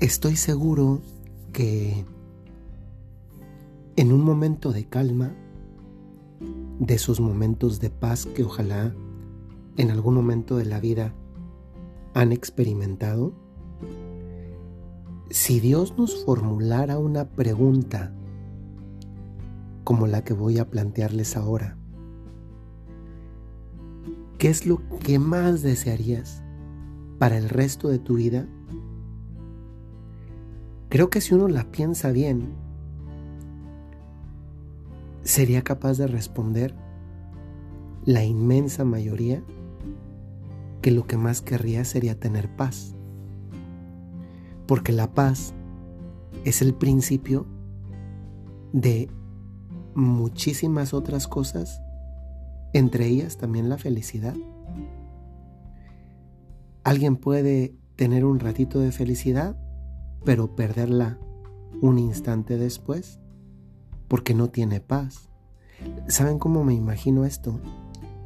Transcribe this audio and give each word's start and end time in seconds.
Estoy 0.00 0.36
seguro 0.36 1.00
que 1.54 2.04
en 3.96 4.12
un 4.12 4.22
momento 4.22 4.70
de 4.70 4.84
calma, 4.84 5.34
de 6.78 6.94
esos 6.94 7.18
momentos 7.18 7.80
de 7.80 7.88
paz 7.88 8.26
que 8.26 8.44
ojalá 8.44 8.94
en 9.78 9.90
algún 9.90 10.14
momento 10.14 10.58
de 10.58 10.66
la 10.66 10.80
vida 10.80 11.14
han 12.12 12.32
experimentado, 12.32 13.32
si 15.30 15.60
Dios 15.60 15.94
nos 15.96 16.26
formulara 16.26 16.98
una 16.98 17.30
pregunta 17.30 18.12
como 19.82 20.06
la 20.06 20.22
que 20.24 20.34
voy 20.34 20.58
a 20.58 20.68
plantearles 20.68 21.38
ahora, 21.38 21.78
¿qué 24.36 24.50
es 24.50 24.66
lo 24.66 24.78
que 24.98 25.18
más 25.18 25.62
desearías 25.62 26.42
para 27.18 27.38
el 27.38 27.48
resto 27.48 27.88
de 27.88 27.98
tu 27.98 28.16
vida? 28.16 28.46
Creo 30.88 31.10
que 31.10 31.20
si 31.20 31.34
uno 31.34 31.48
la 31.48 31.64
piensa 31.70 32.12
bien, 32.12 32.54
sería 35.22 35.62
capaz 35.62 35.98
de 35.98 36.06
responder 36.06 36.74
la 38.04 38.24
inmensa 38.24 38.84
mayoría 38.84 39.42
que 40.80 40.92
lo 40.92 41.06
que 41.06 41.16
más 41.16 41.42
querría 41.42 41.84
sería 41.84 42.18
tener 42.20 42.48
paz. 42.54 42.94
Porque 44.68 44.92
la 44.92 45.12
paz 45.12 45.52
es 46.44 46.62
el 46.62 46.74
principio 46.74 47.46
de 48.72 49.10
muchísimas 49.96 50.94
otras 50.94 51.26
cosas, 51.26 51.82
entre 52.72 53.06
ellas 53.06 53.36
también 53.36 53.68
la 53.68 53.78
felicidad. 53.78 54.34
Alguien 56.84 57.16
puede 57.16 57.74
tener 57.96 58.24
un 58.24 58.38
ratito 58.38 58.78
de 58.78 58.92
felicidad 58.92 59.56
pero 60.24 60.54
perderla 60.54 61.18
un 61.80 61.98
instante 61.98 62.56
después 62.56 63.20
porque 64.08 64.34
no 64.34 64.48
tiene 64.48 64.80
paz. 64.80 65.28
¿Saben 66.08 66.38
cómo 66.38 66.64
me 66.64 66.74
imagino 66.74 67.24
esto? 67.24 67.60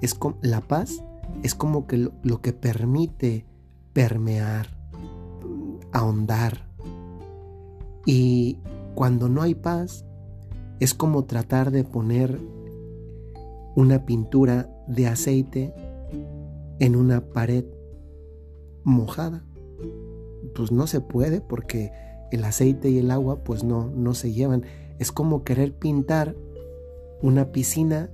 Es 0.01 0.15
como, 0.15 0.37
la 0.43 0.61
paz 0.61 1.03
es 1.43 1.55
como 1.55 1.87
que 1.87 1.97
lo, 1.97 2.13
lo 2.23 2.41
que 2.41 2.53
permite 2.53 3.47
permear, 3.93 4.69
ahondar. 5.93 6.69
Y 8.07 8.59
cuando 8.95 9.29
no 9.29 9.43
hay 9.43 9.55
paz, 9.55 10.05
es 10.79 10.95
como 10.95 11.25
tratar 11.25 11.71
de 11.71 11.85
poner 11.85 12.41
una 13.77 14.05
pintura 14.05 14.69
de 14.89 15.07
aceite 15.07 15.75
en 16.79 16.97
una 16.97 17.21
pared 17.21 17.65
mojada 18.85 19.45
pues 20.55 20.73
no 20.73 20.87
se 20.87 21.01
puede 21.01 21.41
porque 21.41 21.93
el 22.31 22.45
aceite 22.45 22.91
y 22.91 22.99
el 22.99 23.11
agua 23.11 23.43
pues 23.45 23.65
no, 23.65 23.91
no 23.91 24.15
se 24.15 24.33
llevan. 24.33 24.65
Es 24.99 25.13
como 25.13 25.45
querer 25.45 25.73
pintar 25.73 26.37
una 27.23 27.53
piscina 27.53 28.11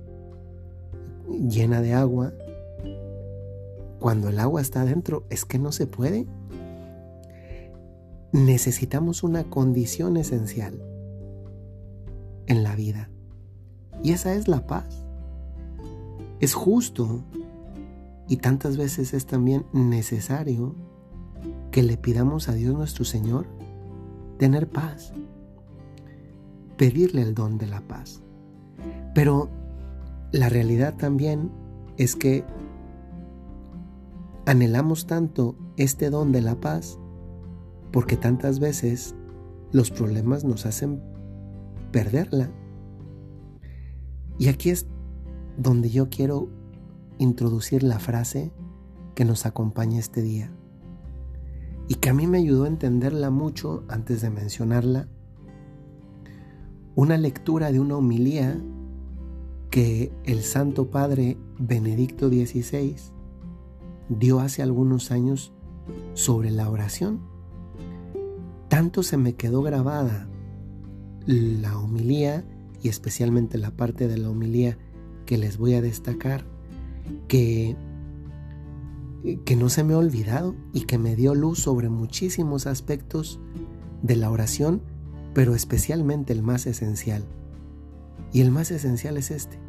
llena 1.27 1.81
de 1.81 1.93
agua 1.93 2.33
cuando 3.99 4.29
el 4.29 4.39
agua 4.39 4.61
está 4.61 4.81
adentro. 4.81 5.25
Es 5.29 5.45
que 5.45 5.59
no 5.59 5.71
se 5.71 5.87
puede. 5.87 6.25
Necesitamos 8.31 9.23
una 9.23 9.45
condición 9.49 10.17
esencial 10.17 10.81
en 12.47 12.63
la 12.63 12.75
vida. 12.75 13.09
Y 14.03 14.11
esa 14.11 14.33
es 14.35 14.47
la 14.47 14.65
paz. 14.67 15.05
Es 16.39 16.53
justo 16.53 17.23
y 18.27 18.37
tantas 18.37 18.77
veces 18.77 19.13
es 19.13 19.25
también 19.25 19.65
necesario 19.73 20.75
que 21.77 21.83
le 21.83 21.95
pidamos 21.95 22.49
a 22.49 22.53
Dios 22.53 22.75
nuestro 22.75 23.05
Señor 23.05 23.45
tener 24.39 24.67
paz, 24.67 25.13
pedirle 26.75 27.21
el 27.21 27.35
don 27.35 27.59
de 27.59 27.67
la 27.67 27.81
paz. 27.81 28.23
Pero 29.13 29.51
la 30.31 30.49
realidad 30.49 30.95
también 30.97 31.51
es 31.95 32.15
que 32.15 32.43
anhelamos 34.47 35.05
tanto 35.05 35.55
este 35.77 36.09
don 36.09 36.31
de 36.31 36.41
la 36.41 36.55
paz 36.55 36.97
porque 37.91 38.17
tantas 38.17 38.59
veces 38.59 39.13
los 39.71 39.91
problemas 39.91 40.45
nos 40.45 40.65
hacen 40.65 40.99
perderla. 41.91 42.49
Y 44.39 44.47
aquí 44.47 44.71
es 44.71 44.87
donde 45.59 45.91
yo 45.91 46.09
quiero 46.09 46.49
introducir 47.19 47.83
la 47.83 47.99
frase 47.99 48.51
que 49.13 49.25
nos 49.25 49.45
acompaña 49.45 49.99
este 49.99 50.23
día 50.23 50.51
y 51.87 51.95
que 51.95 52.09
a 52.09 52.13
mí 52.13 52.27
me 52.27 52.39
ayudó 52.39 52.65
a 52.65 52.67
entenderla 52.67 53.29
mucho 53.29 53.83
antes 53.87 54.21
de 54.21 54.29
mencionarla, 54.29 55.07
una 56.95 57.17
lectura 57.17 57.71
de 57.71 57.79
una 57.79 57.97
homilía 57.97 58.59
que 59.69 60.11
el 60.23 60.41
Santo 60.41 60.89
Padre 60.89 61.37
Benedicto 61.59 62.29
XVI 62.29 62.95
dio 64.09 64.39
hace 64.39 64.61
algunos 64.61 65.11
años 65.11 65.53
sobre 66.13 66.51
la 66.51 66.69
oración. 66.69 67.21
Tanto 68.67 69.03
se 69.03 69.17
me 69.17 69.33
quedó 69.35 69.61
grabada 69.61 70.27
la 71.25 71.77
homilía 71.77 72.45
y 72.81 72.89
especialmente 72.89 73.57
la 73.57 73.71
parte 73.71 74.07
de 74.07 74.17
la 74.17 74.29
homilía 74.29 74.77
que 75.25 75.37
les 75.37 75.57
voy 75.57 75.73
a 75.73 75.81
destacar, 75.81 76.45
que 77.27 77.75
que 79.45 79.55
no 79.55 79.69
se 79.69 79.83
me 79.83 79.93
ha 79.93 79.97
olvidado 79.97 80.55
y 80.73 80.81
que 80.81 80.97
me 80.97 81.15
dio 81.15 81.35
luz 81.35 81.59
sobre 81.59 81.89
muchísimos 81.89 82.67
aspectos 82.67 83.39
de 84.01 84.15
la 84.15 84.29
oración, 84.29 84.81
pero 85.33 85.55
especialmente 85.55 86.33
el 86.33 86.43
más 86.43 86.67
esencial. 86.67 87.23
Y 88.31 88.41
el 88.41 88.51
más 88.51 88.71
esencial 88.71 89.17
es 89.17 89.31
este. 89.31 89.59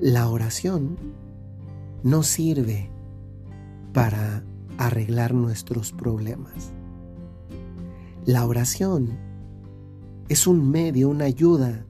La 0.00 0.28
oración 0.28 0.96
no 2.02 2.22
sirve 2.22 2.90
para 3.92 4.44
arreglar 4.76 5.34
nuestros 5.34 5.92
problemas. 5.92 6.72
La 8.24 8.46
oración 8.46 9.18
es 10.28 10.46
un 10.46 10.70
medio, 10.70 11.08
una 11.08 11.24
ayuda 11.24 11.86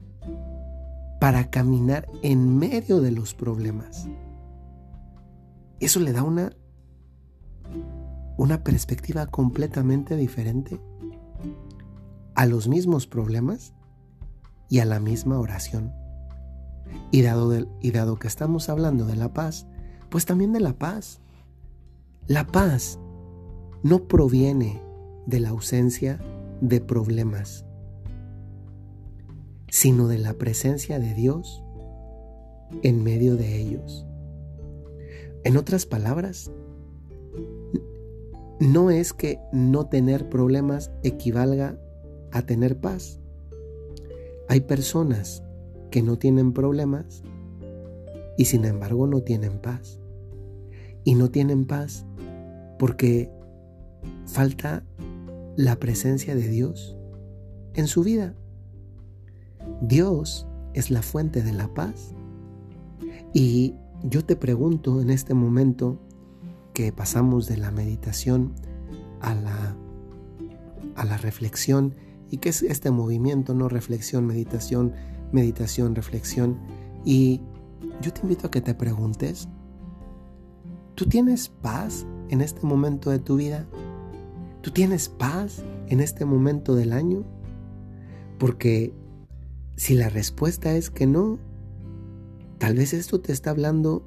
para 1.19 1.49
caminar 1.49 2.07
en 2.23 2.57
medio 2.57 3.01
de 3.01 3.11
los 3.11 3.33
problemas. 3.33 4.07
Eso 5.79 5.99
le 5.99 6.11
da 6.11 6.23
una, 6.23 6.51
una 8.37 8.63
perspectiva 8.63 9.27
completamente 9.27 10.15
diferente 10.15 10.79
a 12.35 12.45
los 12.45 12.67
mismos 12.67 13.07
problemas 13.07 13.73
y 14.69 14.79
a 14.79 14.85
la 14.85 14.99
misma 14.99 15.39
oración. 15.39 15.93
Y 17.11 17.21
dado, 17.21 17.53
y 17.81 17.91
dado 17.91 18.17
que 18.17 18.27
estamos 18.27 18.69
hablando 18.69 19.05
de 19.05 19.15
la 19.15 19.33
paz, 19.33 19.67
pues 20.09 20.25
también 20.25 20.53
de 20.53 20.59
la 20.59 20.73
paz. 20.73 21.21
La 22.27 22.45
paz 22.45 22.99
no 23.83 24.07
proviene 24.07 24.81
de 25.25 25.39
la 25.39 25.49
ausencia 25.49 26.19
de 26.61 26.81
problemas, 26.81 27.65
sino 29.69 30.07
de 30.07 30.17
la 30.17 30.33
presencia 30.33 30.99
de 30.99 31.13
Dios 31.13 31.63
en 32.83 33.03
medio 33.03 33.35
de 33.35 33.59
ellos. 33.59 34.05
En 35.43 35.57
otras 35.57 35.85
palabras, 35.85 36.51
no 38.59 38.91
es 38.91 39.13
que 39.13 39.39
no 39.53 39.87
tener 39.87 40.29
problemas 40.29 40.91
equivalga 41.03 41.79
a 42.31 42.41
tener 42.41 42.77
paz. 42.77 43.19
Hay 44.49 44.61
personas 44.61 45.43
que 45.91 46.01
no 46.01 46.17
tienen 46.17 46.53
problemas 46.53 47.23
y 48.37 48.45
sin 48.45 48.65
embargo 48.65 49.07
no 49.07 49.21
tienen 49.21 49.59
paz. 49.59 49.99
Y 51.03 51.15
no 51.15 51.29
tienen 51.31 51.65
paz 51.65 52.05
porque 52.77 53.31
falta 54.25 54.83
la 55.55 55.77
presencia 55.77 56.35
de 56.35 56.47
Dios 56.47 56.97
en 57.73 57.87
su 57.87 58.03
vida. 58.03 58.35
Dios 59.81 60.47
es 60.73 60.91
la 60.91 61.01
fuente 61.01 61.41
de 61.41 61.53
la 61.53 61.73
paz. 61.73 62.13
Y 63.33 63.75
yo 64.03 64.23
te 64.23 64.35
pregunto 64.35 65.01
en 65.01 65.09
este 65.09 65.33
momento 65.33 65.99
que 66.73 66.91
pasamos 66.91 67.47
de 67.47 67.57
la 67.57 67.71
meditación 67.71 68.53
a 69.21 69.33
la, 69.33 69.75
a 70.95 71.05
la 71.05 71.17
reflexión, 71.17 71.95
y 72.31 72.37
que 72.37 72.49
es 72.49 72.61
este 72.61 72.91
movimiento, 72.91 73.53
no 73.53 73.69
reflexión, 73.69 74.25
meditación, 74.25 74.93
meditación, 75.31 75.95
reflexión. 75.95 76.59
Y 77.03 77.41
yo 78.01 78.13
te 78.13 78.21
invito 78.21 78.47
a 78.47 78.51
que 78.51 78.61
te 78.61 78.73
preguntes, 78.73 79.49
¿tú 80.95 81.05
tienes 81.05 81.49
paz 81.49 82.05
en 82.29 82.41
este 82.41 82.65
momento 82.65 83.09
de 83.09 83.19
tu 83.19 83.37
vida? 83.37 83.67
¿Tú 84.61 84.71
tienes 84.71 85.09
paz 85.09 85.63
en 85.87 86.01
este 86.01 86.25
momento 86.25 86.75
del 86.75 86.93
año? 86.93 87.23
Porque 88.37 88.93
si 89.75 89.95
la 89.95 90.09
respuesta 90.09 90.75
es 90.75 90.89
que 90.89 91.07
no, 91.07 91.39
Tal 92.59 92.75
vez 92.75 92.93
esto 92.93 93.21
te 93.21 93.31
está 93.31 93.51
hablando 93.51 94.03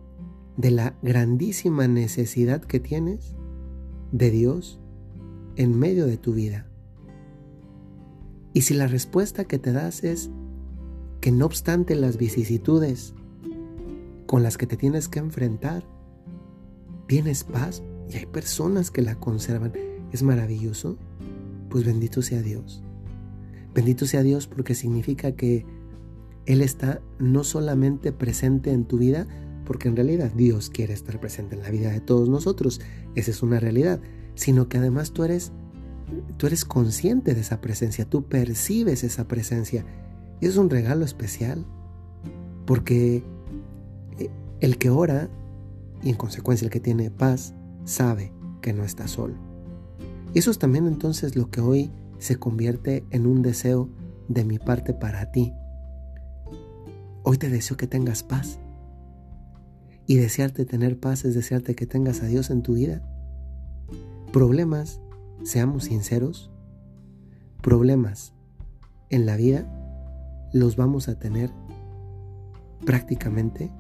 de 0.59 0.71
la 0.71 0.95
grandísima 1.03 1.89
necesidad 1.89 2.63
que 2.63 2.81
tienes 2.81 3.35
de 4.13 4.31
Dios 4.31 4.79
en 5.57 5.79
medio 5.79 6.07
de 6.07 6.19
tu 6.19 6.35
vida? 6.35 6.69
Y 8.53 8.63
si 8.63 8.75
la 8.75 8.87
respuesta 8.87 9.45
que 9.45 9.59
te 9.59 9.73
das 9.73 10.05
es 10.05 10.31
que 11.23 11.33
no 11.33 11.47
obstante 11.47 11.95
las 11.95 12.19
vicisitudes 12.19 13.15
con 14.27 14.43
las 14.43 14.59
que 14.59 14.67
te 14.67 14.77
tienes 14.77 15.09
que 15.09 15.19
enfrentar, 15.19 15.85
tienes 17.07 17.45
paz 17.45 17.83
y 18.11 18.19
hay 18.19 18.27
personas 18.27 18.91
que 18.91 19.01
la 19.01 19.15
conservan, 19.19 19.73
es 20.13 20.23
maravilloso, 20.23 20.99
pues 21.71 21.87
bendito 21.87 22.21
sea 22.21 22.43
Dios. 22.43 22.83
Bendito 23.75 24.05
sea 24.05 24.23
Dios 24.23 24.47
porque 24.47 24.75
significa 24.75 25.33
que 25.33 25.65
Él 26.47 26.61
está 26.61 27.01
no 27.19 27.45
solamente 27.45 28.13
presente 28.13 28.73
en 28.73 28.85
tu 28.85 28.99
vida, 28.99 29.27
porque 29.65 29.89
en 29.89 29.97
realidad 29.97 30.33
Dios 30.33 30.71
quiere 30.71 30.93
estar 30.93 31.21
presente 31.21 31.55
en 31.55 31.63
la 31.63 31.71
vida 31.71 31.91
de 31.91 32.01
todos 32.01 32.29
nosotros, 32.29 32.81
esa 33.15 33.31
es 33.31 33.43
una 33.43 33.61
realidad, 33.61 34.01
sino 34.35 34.69
que 34.69 34.79
además 34.79 35.13
tú 35.13 35.25
eres 35.25 35.53
tú 36.37 36.47
eres 36.47 36.65
consciente 36.65 37.35
de 37.35 37.41
esa 37.41 37.61
presencia, 37.61 38.05
tú 38.05 38.25
percibes 38.25 39.05
esa 39.05 39.29
presencia. 39.29 39.85
Y 40.41 40.47
es 40.47 40.57
un 40.57 40.71
regalo 40.71 41.05
especial, 41.05 41.65
porque 42.67 43.25
eh, 44.19 44.31
el 44.61 44.79
que 44.79 44.91
ora 44.91 45.31
y 46.03 46.11
en 46.11 46.17
consecuencia 46.17 46.65
el 46.65 46.71
que 46.71 46.81
tiene 46.81 47.11
paz 47.11 47.55
sabe 47.85 48.33
que 48.61 48.73
no 48.73 48.85
está 48.85 49.09
solo. 49.09 49.35
Eso 50.35 50.51
es 50.51 50.59
también 50.59 50.87
entonces 50.87 51.37
lo 51.37 51.51
que 51.51 51.61
hoy 51.61 51.91
se 52.19 52.37
convierte 52.37 53.05
en 53.11 53.27
un 53.27 53.43
deseo 53.43 53.89
de 54.29 54.45
mi 54.45 54.59
parte 54.59 54.95
para 54.95 55.31
ti. 55.31 55.53
Hoy 57.25 57.39
te 57.39 57.49
deseo 57.49 57.77
que 57.77 57.87
tengas 57.87 58.23
paz. 58.25 58.59
Y 60.07 60.17
desearte 60.17 60.65
tener 60.65 60.99
paz 60.99 61.25
es 61.25 61.35
desearte 61.35 61.77
que 61.77 61.87
tengas 61.87 62.23
a 62.23 62.27
Dios 62.27 62.51
en 62.51 62.63
tu 62.63 62.75
vida. 62.75 63.01
Problemas 64.33 65.01
seamos 65.45 65.85
sinceros, 65.85 66.51
problemas 67.63 68.35
en 69.11 69.27
la 69.27 69.37
vida 69.37 69.69
los 70.53 70.77
vamos 70.77 71.09
a 71.09 71.19
tener 71.19 71.51
prácticamente 72.85 73.71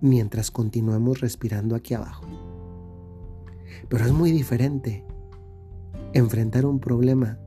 mientras 0.00 0.50
continuemos 0.50 1.20
respirando 1.20 1.76
aquí 1.76 1.94
abajo. 1.94 2.26
Pero 3.88 4.04
es 4.04 4.12
muy 4.12 4.32
diferente 4.32 5.04
enfrentar 6.12 6.66
un 6.66 6.80
problema 6.80 7.38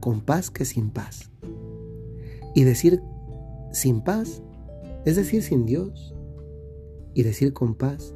con 0.00 0.20
paz 0.20 0.50
que 0.50 0.66
sin 0.66 0.90
paz. 0.90 1.30
Y 2.54 2.64
decir 2.64 3.02
sin 3.76 4.00
paz 4.00 4.42
es 5.04 5.16
decir 5.16 5.42
sin 5.42 5.66
Dios. 5.66 6.14
Y 7.14 7.22
decir 7.22 7.52
con 7.52 7.74
paz 7.74 8.14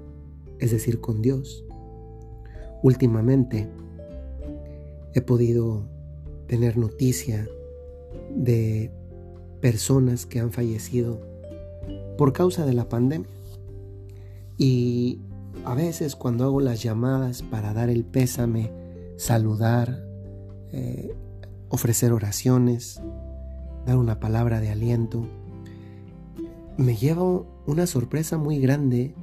es 0.59 0.71
decir 0.71 1.01
con 1.01 1.23
Dios. 1.23 1.65
Últimamente 2.83 3.69
he 5.15 5.21
podido 5.21 5.89
tener 6.47 6.77
noticia 6.77 7.49
de 8.35 8.91
personas 9.61 10.27
que 10.27 10.41
han 10.41 10.51
fallecido 10.51 11.21
por 12.19 12.33
causa 12.33 12.67
de 12.67 12.73
la 12.75 12.89
pandemia. 12.89 13.29
Y 14.59 15.21
a 15.65 15.75
veces 15.75 16.17
cuando 16.17 16.45
hago 16.45 16.61
las 16.61 16.83
llamadas 16.83 17.43
para 17.43 17.73
dar 17.73 17.89
el 17.89 18.05
pésame, 18.05 18.73
saludar, 19.17 20.05
eh, 20.73 21.15
ofrecer 21.69 22.13
oraciones, 22.13 23.01
dar 23.87 23.97
una 23.97 24.21
palabra 24.21 24.61
de 24.61 24.71
aliento, 24.71 25.27
me 26.81 26.97
llevo 26.97 27.47
una 27.67 27.87
sorpresa 27.87 28.39
muy 28.39 28.59
grande 28.59 29.15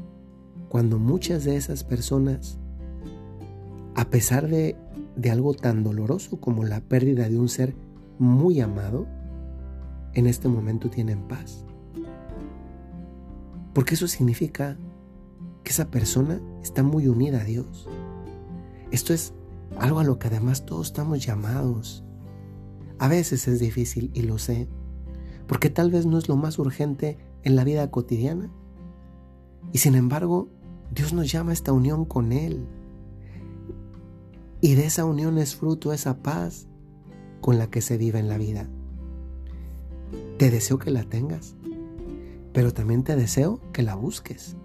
cuando 0.70 1.00
muchas 1.00 1.44
de 1.44 1.56
esas 1.56 1.84
personas, 1.84 2.60
a 3.96 4.10
pesar 4.10 4.48
de 4.48 4.76
de 5.18 5.32
algo 5.32 5.54
tan 5.54 5.84
doloroso 5.84 6.40
como 6.40 6.64
la 6.64 6.80
pérdida 6.80 7.28
de 7.28 7.40
un 7.40 7.50
ser 7.50 7.76
muy 8.20 8.62
amado, 8.62 9.08
en 10.14 10.28
este 10.28 10.48
momento 10.48 10.90
tienen 10.90 11.28
paz. 11.28 11.66
Porque 13.74 13.96
eso 13.96 14.08
significa 14.08 14.78
que 15.64 15.72
esa 15.72 15.90
persona 15.90 16.40
está 16.64 16.84
muy 16.84 17.08
unida 17.08 17.42
a 17.42 17.44
Dios. 17.44 17.88
Esto 18.92 19.14
es 19.14 19.34
algo 19.80 20.00
a 20.00 20.04
lo 20.04 20.18
que 20.18 20.28
además 20.28 20.66
todos 20.66 20.88
estamos 20.88 21.26
llamados. 21.26 22.04
A 23.00 23.08
veces 23.08 23.48
es 23.48 23.60
difícil 23.60 24.12
y 24.14 24.22
lo 24.22 24.38
sé, 24.38 24.68
porque 25.48 25.70
tal 25.70 25.92
vez 25.92 26.06
no 26.06 26.18
es 26.18 26.28
lo 26.28 26.36
más 26.36 26.58
urgente 26.60 27.18
en 27.44 27.56
la 27.56 27.64
vida 27.64 27.90
cotidiana. 27.92 28.50
Y 29.74 29.80
sin 29.80 29.96
embargo, 29.96 30.50
Dios 30.94 31.14
nos 31.14 31.32
llama 31.32 31.52
a 31.52 31.54
esta 31.54 31.72
unión 31.72 32.06
con 32.06 32.32
Él. 32.32 32.66
Y 34.62 34.76
de 34.76 34.86
esa 34.86 35.06
unión 35.06 35.38
es 35.38 35.56
fruto 35.56 35.94
esa 35.94 36.18
paz 36.24 36.68
con 37.42 37.58
la 37.58 37.70
que 37.70 37.82
se 37.82 37.98
vive 37.98 38.20
en 38.20 38.30
la 38.30 38.38
vida. 38.38 38.68
Te 40.38 40.50
deseo 40.50 40.80
que 40.80 40.92
la 40.92 41.04
tengas, 41.04 41.56
pero 42.54 42.74
también 42.74 43.04
te 43.04 43.16
deseo 43.16 43.60
que 43.72 43.84
la 43.84 43.96
busques. 43.96 44.56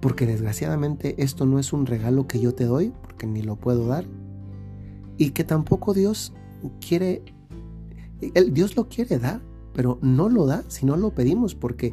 Porque 0.00 0.26
desgraciadamente 0.26 1.22
esto 1.22 1.46
no 1.46 1.58
es 1.58 1.72
un 1.72 1.86
regalo 1.86 2.26
que 2.26 2.40
yo 2.40 2.54
te 2.54 2.64
doy, 2.64 2.92
porque 3.02 3.26
ni 3.26 3.42
lo 3.42 3.56
puedo 3.56 3.86
dar. 3.86 4.06
Y 5.18 5.30
que 5.30 5.44
tampoco 5.44 5.94
Dios 5.94 6.32
quiere, 6.86 7.22
Dios 8.50 8.76
lo 8.76 8.88
quiere 8.88 9.18
dar, 9.18 9.40
pero 9.76 9.98
no 10.00 10.30
lo 10.30 10.46
da 10.46 10.64
si 10.68 10.86
no 10.86 10.96
lo 10.96 11.10
pedimos, 11.10 11.54
porque, 11.54 11.92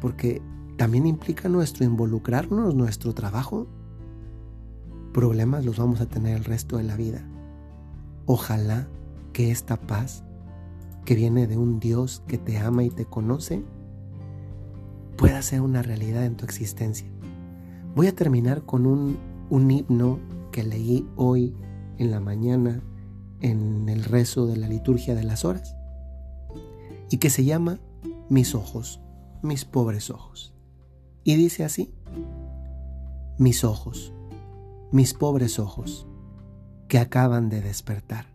porque 0.00 0.40
también 0.78 1.06
implica 1.06 1.50
nuestro 1.50 1.84
involucrarnos, 1.84 2.74
nuestro 2.74 3.12
trabajo 3.12 3.66
problemas 5.12 5.66
los 5.66 5.76
vamos 5.76 6.00
a 6.00 6.06
tener 6.06 6.34
el 6.34 6.44
resto 6.44 6.78
de 6.78 6.84
la 6.84 6.96
vida. 6.96 7.22
Ojalá 8.24 8.88
que 9.34 9.50
esta 9.50 9.76
paz 9.76 10.24
que 11.04 11.14
viene 11.14 11.46
de 11.46 11.58
un 11.58 11.78
Dios 11.78 12.22
que 12.26 12.38
te 12.38 12.56
ama 12.56 12.84
y 12.84 12.90
te 12.90 13.04
conoce 13.04 13.62
pueda 15.18 15.42
ser 15.42 15.60
una 15.60 15.82
realidad 15.82 16.24
en 16.24 16.36
tu 16.36 16.46
existencia. 16.46 17.06
Voy 17.94 18.06
a 18.06 18.14
terminar 18.14 18.62
con 18.62 18.86
un, 18.86 19.18
un 19.50 19.70
himno 19.70 20.20
que 20.52 20.62
leí 20.62 21.06
hoy 21.16 21.54
en 21.98 22.12
la 22.12 22.20
mañana 22.20 22.80
en 23.42 23.90
el 23.90 24.04
rezo 24.04 24.46
de 24.46 24.56
la 24.56 24.68
liturgia 24.68 25.14
de 25.14 25.24
las 25.24 25.44
horas 25.44 25.76
y 27.10 27.18
que 27.18 27.28
se 27.28 27.44
llama 27.44 27.80
Mis 28.28 28.54
ojos, 28.54 29.00
mis 29.42 29.64
pobres 29.64 30.10
ojos. 30.10 30.54
Y 31.24 31.36
dice 31.36 31.64
así, 31.64 31.92
mis 33.36 33.64
ojos, 33.64 34.14
mis 34.92 35.12
pobres 35.12 35.58
ojos, 35.58 36.06
que 36.88 36.98
acaban 36.98 37.48
de 37.48 37.60
despertar. 37.60 38.26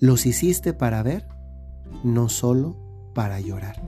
Los 0.00 0.26
hiciste 0.26 0.72
para 0.72 1.02
ver, 1.02 1.28
no 2.02 2.28
solo 2.28 2.76
para 3.14 3.40
llorar. 3.40 3.82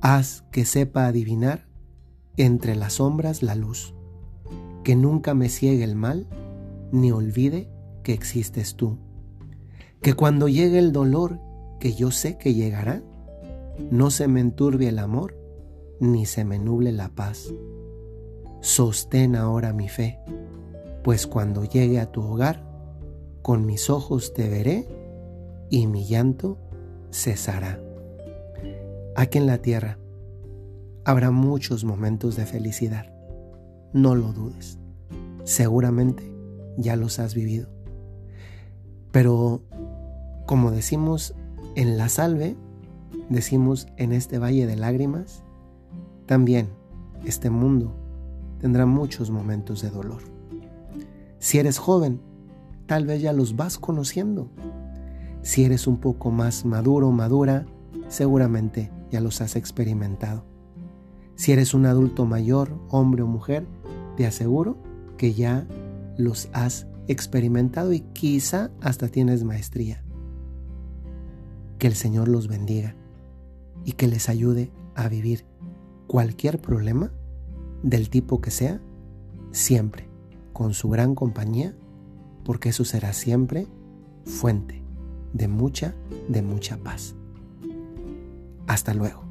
Haz 0.00 0.44
que 0.50 0.64
sepa 0.64 1.06
adivinar 1.06 1.66
entre 2.36 2.76
las 2.76 2.94
sombras 2.94 3.42
la 3.42 3.54
luz, 3.54 3.94
que 4.84 4.96
nunca 4.96 5.34
me 5.34 5.48
ciegue 5.48 5.84
el 5.84 5.96
mal, 5.96 6.26
ni 6.92 7.12
olvide 7.12 7.68
que 8.02 8.12
existes 8.12 8.76
tú. 8.76 8.98
Que 10.00 10.14
cuando 10.14 10.48
llegue 10.48 10.78
el 10.78 10.92
dolor, 10.92 11.40
que 11.80 11.94
yo 11.94 12.12
sé 12.12 12.38
que 12.38 12.54
llegará, 12.54 13.02
no 13.90 14.10
se 14.10 14.28
me 14.28 14.40
enturbie 14.40 14.90
el 14.90 15.00
amor, 15.00 15.36
ni 15.98 16.26
se 16.26 16.44
me 16.44 16.60
nuble 16.60 16.92
la 16.92 17.08
paz. 17.08 17.52
Sostén 18.60 19.34
ahora 19.34 19.72
mi 19.72 19.88
fe 19.88 20.20
pues 21.02 21.26
cuando 21.26 21.64
llegue 21.64 21.98
a 21.98 22.10
tu 22.10 22.22
hogar, 22.22 22.62
con 23.42 23.64
mis 23.64 23.90
ojos 23.90 24.34
te 24.34 24.48
veré 24.48 24.86
y 25.70 25.86
mi 25.86 26.06
llanto 26.06 26.58
cesará. 27.10 27.80
Aquí 29.16 29.38
en 29.38 29.46
la 29.46 29.58
tierra 29.58 29.98
habrá 31.04 31.30
muchos 31.30 31.84
momentos 31.84 32.36
de 32.36 32.46
felicidad, 32.46 33.12
no 33.92 34.14
lo 34.14 34.32
dudes, 34.32 34.78
seguramente 35.44 36.22
ya 36.76 36.96
los 36.96 37.18
has 37.18 37.34
vivido. 37.34 37.68
Pero 39.10 39.62
como 40.46 40.70
decimos 40.70 41.34
en 41.74 41.96
la 41.96 42.08
salve, 42.08 42.56
decimos 43.28 43.86
en 43.96 44.12
este 44.12 44.38
valle 44.38 44.66
de 44.66 44.76
lágrimas, 44.76 45.42
también 46.26 46.68
este 47.24 47.50
mundo 47.50 47.92
tendrá 48.58 48.86
muchos 48.86 49.30
momentos 49.30 49.82
de 49.82 49.90
dolor. 49.90 50.22
Si 51.38 51.58
eres 51.58 51.78
joven, 51.78 52.20
tal 52.86 53.06
vez 53.06 53.22
ya 53.22 53.32
los 53.32 53.56
vas 53.56 53.78
conociendo. 53.78 54.50
Si 55.42 55.64
eres 55.64 55.86
un 55.86 55.96
poco 55.96 56.30
más 56.30 56.64
maduro 56.64 57.08
o 57.08 57.12
madura, 57.12 57.64
seguramente 58.08 58.90
ya 59.10 59.20
los 59.20 59.40
has 59.40 59.56
experimentado. 59.56 60.44
Si 61.34 61.52
eres 61.52 61.72
un 61.72 61.86
adulto 61.86 62.26
mayor, 62.26 62.78
hombre 62.90 63.22
o 63.22 63.26
mujer, 63.26 63.66
te 64.16 64.26
aseguro 64.26 64.76
que 65.16 65.32
ya 65.32 65.66
los 66.18 66.50
has 66.52 66.86
experimentado 67.08 67.92
y 67.92 68.00
quizá 68.00 68.70
hasta 68.82 69.08
tienes 69.08 69.44
maestría. 69.44 70.04
Que 71.80 71.88
el 71.88 71.96
Señor 71.96 72.28
los 72.28 72.46
bendiga 72.46 72.94
y 73.84 73.92
que 73.92 74.06
les 74.06 74.28
ayude 74.28 74.70
a 74.94 75.08
vivir 75.08 75.44
cualquier 76.06 76.60
problema, 76.60 77.10
del 77.82 78.10
tipo 78.10 78.40
que 78.40 78.52
sea, 78.52 78.80
siempre 79.50 80.08
con 80.52 80.74
su 80.74 80.90
gran 80.90 81.14
compañía 81.14 81.74
porque 82.44 82.70
eso 82.70 82.84
será 82.84 83.12
siempre 83.12 83.66
fuente 84.24 84.82
de 85.32 85.48
mucha, 85.48 85.94
de 86.28 86.42
mucha 86.42 86.76
paz. 86.78 87.14
Hasta 88.66 88.94
luego. 88.94 89.22